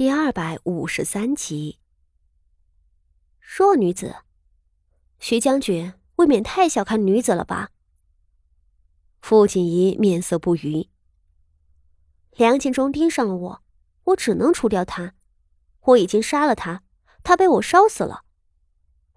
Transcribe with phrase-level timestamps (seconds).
[0.00, 1.78] 第二百五十三集。
[3.38, 4.16] 弱女子，
[5.18, 7.68] 徐将军未免太小看女子了吧？
[9.20, 10.88] 傅锦仪面色不愉。
[12.30, 13.62] 梁锦忠盯上了我，
[14.04, 15.12] 我只能除掉他。
[15.80, 16.82] 我已经杀了他，
[17.22, 18.24] 他被我烧死了。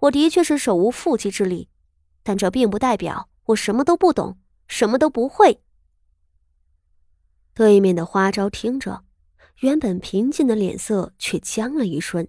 [0.00, 1.70] 我的确是手无缚鸡之力，
[2.22, 4.38] 但这并不代表我什么都不懂，
[4.68, 5.62] 什么都不会。
[7.54, 9.02] 对面的花招听着，
[9.60, 12.28] 原本平静的脸色却僵了一瞬。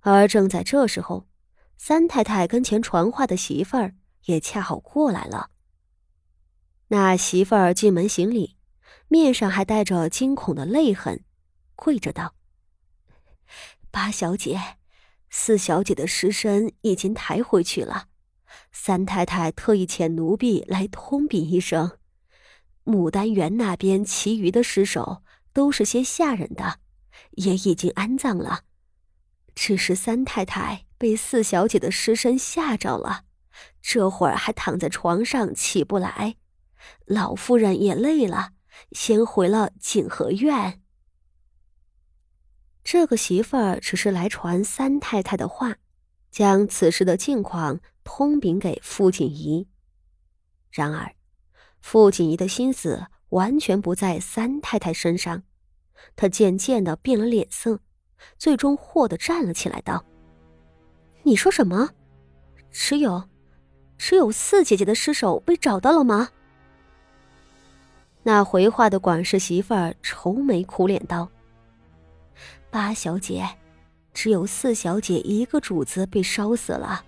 [0.00, 1.28] 而正在这时候，
[1.76, 3.94] 三太太跟前传话的媳妇儿
[4.24, 5.50] 也恰好过来了。
[6.88, 8.56] 那媳妇儿进门行礼，
[9.08, 11.24] 面上还带着惊恐的泪痕，
[11.74, 12.34] 跪着道
[13.90, 14.60] ：“八小姐，
[15.30, 18.08] 四小姐的尸身已经抬回去了，
[18.70, 21.98] 三太太特意遣奴婢来通禀一声。”
[22.84, 25.22] 牡丹园那边其余的尸首
[25.52, 26.78] 都是些下人的，
[27.32, 28.64] 也已经安葬了。
[29.54, 33.24] 只是三太太被四小姐的尸身吓着了，
[33.80, 36.36] 这会儿还躺在床上起不来。
[37.04, 38.52] 老夫人也累了，
[38.92, 40.80] 先回了景和院。
[42.82, 45.76] 这个媳妇儿只是来传三太太的话，
[46.30, 49.68] 将此事的近况通禀给傅锦仪。
[50.70, 51.14] 然而。
[51.80, 55.42] 傅锦仪的心思完全不在三太太身上，
[56.16, 57.80] 她渐渐的变了脸色，
[58.38, 60.04] 最终霍的站了起来，道
[61.24, 61.90] ：“你说什么？
[62.70, 63.24] 只有，
[63.96, 66.28] 只有四姐姐的尸首被找到了吗？”
[68.24, 71.28] 那回话的管事媳妇儿愁眉苦脸道
[72.70, 73.48] ：“八小姐，
[74.12, 77.04] 只有四小姐一个主子被烧死了，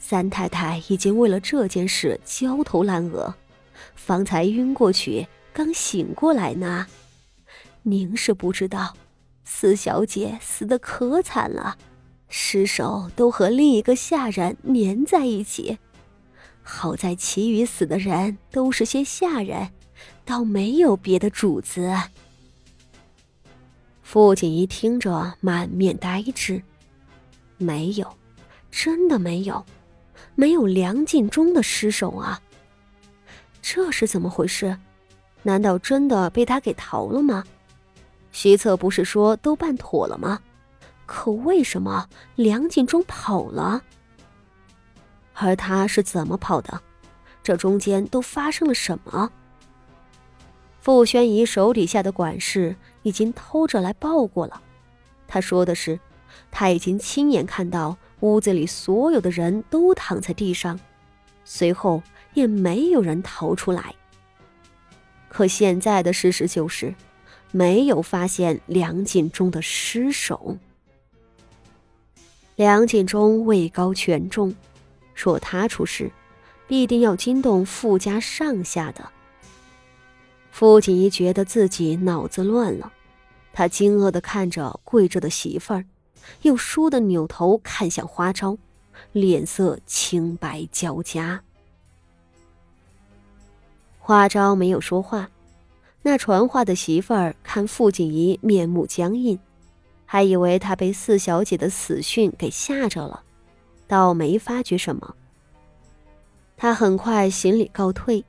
[0.00, 3.32] 三太太已经为了这件事焦头烂额。”
[3.94, 6.86] 方才晕过去，刚醒过来呢。
[7.82, 8.94] 您是不知道，
[9.42, 11.78] 四小姐死的可惨了，
[12.28, 15.78] 尸首都和另一个下人粘在一起。
[16.62, 19.70] 好在其余死的人都是些下人，
[20.26, 21.90] 倒没有别的主子。
[24.02, 26.62] 傅锦仪听着，满面呆滞。
[27.56, 28.14] 没有，
[28.70, 29.64] 真的没有，
[30.34, 32.42] 没有梁敬忠的尸首啊。
[33.62, 34.76] 这是怎么回事？
[35.46, 37.44] 难道真的被他给逃了吗？
[38.32, 40.40] 徐策不是说都办妥了吗？
[41.06, 43.80] 可为什么梁敬忠跑了？
[45.34, 46.82] 而他是怎么跑的？
[47.44, 49.30] 这中间都发生了什么？
[50.80, 52.74] 傅宣仪手底下的管事
[53.04, 54.60] 已经偷着来报过了。
[55.28, 56.00] 他说的是，
[56.50, 60.76] 他已经亲眼看到屋子里所有的人都躺在地上，
[61.44, 62.02] 随后。
[62.34, 63.94] 也没有人逃出来。
[65.36, 66.94] 可现在的事实就是，
[67.52, 70.56] 没有发现梁锦忠的尸首。
[72.54, 74.56] 梁锦忠位高权重，
[75.14, 76.10] 若他出事，
[76.66, 79.10] 必定要惊动傅家上下的。
[80.50, 82.90] 傅锦衣觉得自己脑子乱了，
[83.52, 85.84] 他惊愕的看着跪着的媳妇儿，
[86.40, 88.56] 又倏地扭头看向花招，
[89.12, 91.42] 脸色青白交加。
[94.06, 95.28] 花招没有说话，
[96.00, 99.36] 那传话的媳妇儿看傅锦仪面目僵硬，
[100.04, 103.24] 还以为她被四小姐的死讯给吓着了，
[103.88, 105.16] 倒没发觉什么。
[106.56, 108.24] 他很快行礼告退，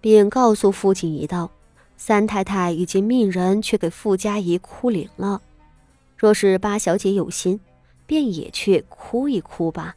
[0.00, 1.48] 并告诉傅锦仪道
[1.96, 5.40] ：“三太太已经命人去给傅家仪哭灵了，
[6.16, 7.60] 若是八小姐有心，
[8.04, 9.94] 便也去哭一哭吧。”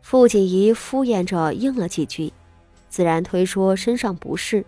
[0.00, 2.32] 傅锦仪敷衍着应了几句。
[2.96, 4.64] 自然推说身上不适，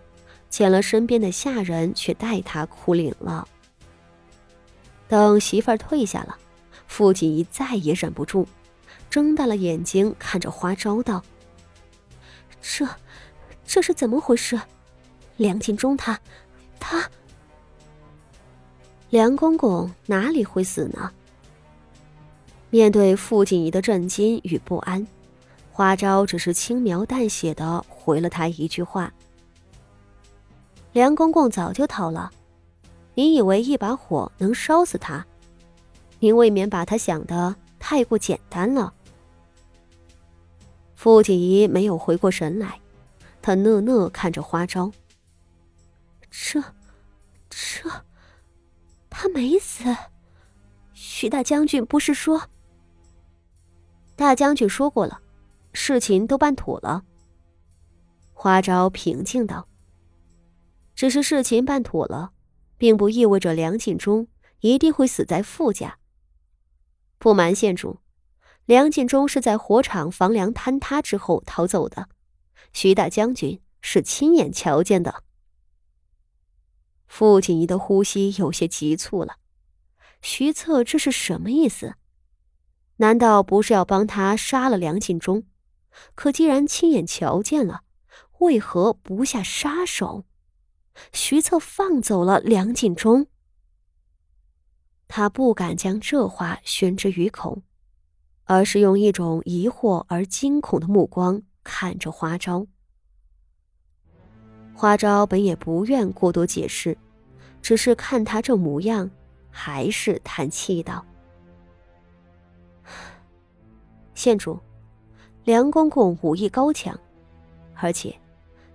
[0.51, 3.47] 遣了身边的下人去带他哭灵了。
[5.07, 6.37] 等媳妇儿退下了，
[6.85, 8.47] 傅锦仪再也忍不住，
[9.09, 11.23] 睁大了眼睛看着花招道
[12.61, 12.87] ：“这，
[13.65, 14.61] 这是怎么回事？
[15.37, 16.19] 梁敬忠他，
[16.79, 17.09] 他……
[19.09, 21.11] 梁公公哪里会死呢？”
[22.69, 25.07] 面对傅锦仪的震惊与不安。
[25.79, 29.13] 花招只是轻描淡写的回了他一句话
[30.91, 32.29] ：“梁公公早就逃了，
[33.13, 35.25] 你以为一把火能烧死他？
[36.19, 38.93] 您未免把他想的太过简单了。”
[40.95, 42.81] 傅锦仪没有回过神来，
[43.41, 44.91] 他讷讷看着花招
[46.29, 46.61] ：“这，
[47.49, 47.89] 这，
[49.09, 49.85] 他没死？
[50.91, 52.49] 徐大将军不是说？
[54.17, 55.21] 大将军说过了。”
[55.73, 57.03] 事情都办妥了。
[58.33, 59.67] 花招平静道
[60.95, 62.31] ：“只是事情办妥了，
[62.77, 64.27] 并不意味着梁敬忠
[64.61, 65.97] 一定会死在傅家。
[67.17, 67.99] 不瞒县主，
[68.65, 72.07] 梁敬忠是在火场房梁坍塌之后逃走的，
[72.71, 75.23] 徐大将军是亲眼瞧见的。
[77.07, 79.37] 傅锦仪的呼吸有些急促了，
[80.21, 81.95] 徐策这是什么意思？
[82.97, 85.43] 难道不是要帮他杀了梁敬忠？
[86.15, 87.81] 可既然亲眼瞧见了，
[88.39, 90.25] 为何不下杀手？
[91.13, 93.27] 徐策放走了梁敬忠，
[95.07, 97.61] 他不敢将这话宣之于口，
[98.43, 102.67] 而是用一种疑惑而惊恐的目光看着花招。
[104.75, 106.97] 花招本也不愿过多解释，
[107.61, 109.09] 只是看他这模样，
[109.49, 111.05] 还是叹气道
[114.15, 114.59] ：“县主，
[115.43, 116.99] 梁公公武艺高强，
[117.75, 118.15] 而且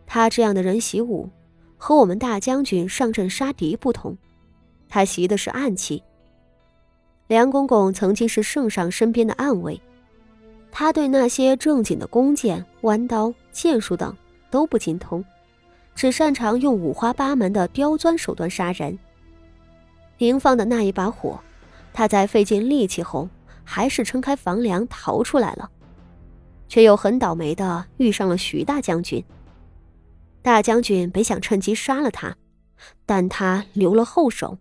[0.06, 1.28] 他这样的人习武。”
[1.76, 4.16] 和我们大将军上阵杀敌不同，
[4.88, 6.02] 他习的是暗器。
[7.26, 9.78] 梁公公曾经是圣上身边的暗卫，
[10.72, 14.16] 他对那些正经的弓箭、弯刀、剑术等
[14.50, 15.22] 都不精通，
[15.94, 18.98] 只擅长用五花八门的刁钻手段杀人。
[20.16, 21.38] 林放的那一把火，
[21.92, 23.28] 他在费尽力气后，
[23.62, 25.70] 还是撑开房梁逃出来了，
[26.74, 29.24] 却又很倒霉的遇上了徐大将军。
[30.42, 32.36] 大将军本想趁机杀了他，
[33.06, 34.58] 但他留了后手。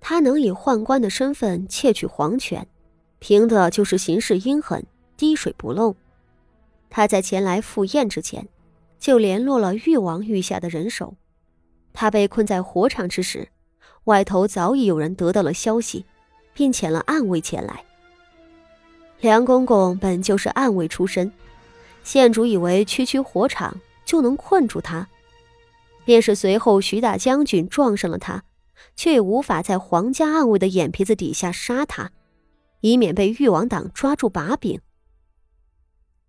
[0.00, 2.66] 他能以宦官的身份窃取皇权，
[3.18, 5.94] 凭的就是行事阴狠、滴水不漏。
[6.88, 8.48] 他在前来赴宴之前，
[8.98, 11.14] 就联络了誉王御下的人手。
[11.92, 13.46] 他被困在火场之时，
[14.04, 16.06] 外头早已有人得到了消息，
[16.54, 17.84] 并遣了暗卫前来。
[19.22, 21.32] 梁公公本就是暗卫出身，
[22.04, 23.80] 县主以为区区火场。
[24.04, 25.08] 就能困住他，
[26.04, 28.42] 便是随后徐大将军撞上了他，
[28.96, 32.10] 却也无法在皇家暗卫的眼皮子底下杀他，
[32.80, 34.80] 以免被誉王党抓住把柄。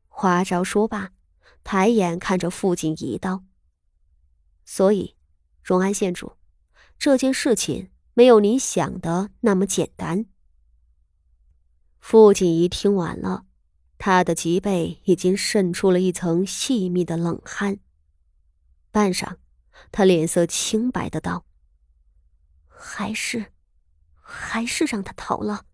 [0.07, 1.09] 花招说罢，
[1.63, 3.43] 抬眼看着父亲，一道
[4.63, 5.15] ：“所以，
[5.63, 6.33] 荣安县主，
[6.99, 10.27] 这件事情没有您想的那么简单。”
[12.05, 13.45] 傅锦仪听完了。
[13.97, 17.79] 他的脊背已经渗出了一层细密的冷汗。
[18.91, 19.37] 半晌，
[19.89, 21.45] 他脸色清白的道
[22.67, 23.53] ：“还是，
[24.21, 25.65] 还是让他逃了。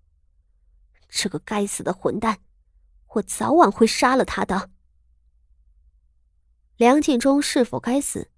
[1.10, 2.38] 这个该死的混蛋，
[3.16, 4.70] 我早晚会杀了他的。”
[6.78, 8.30] 梁敬忠是否该死，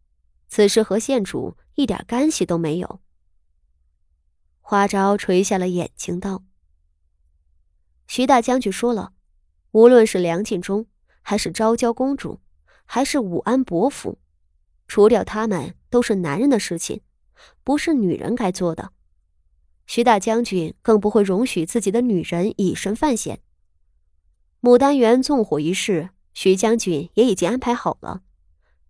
[0.48, 3.02] 此事和县主一点干系都没有。
[4.62, 6.46] 花招垂下了眼睛道
[8.12, 9.14] ：“徐大将军说了。”
[9.72, 10.86] 无论是梁敬忠，
[11.22, 12.42] 还是昭娇公主，
[12.84, 14.20] 还是武安伯府，
[14.86, 17.00] 除掉他们都是男人的事情，
[17.64, 18.92] 不是女人该做的。
[19.88, 23.40] 徐大将军更不会容许自己的女人以身犯险。
[24.60, 28.24] 牡丹园纵火一事，徐将军也已经安排好了，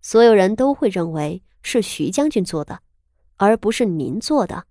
[0.01, 2.81] 所有人都会认为是徐将军做的，
[3.37, 4.65] 而不是您做的。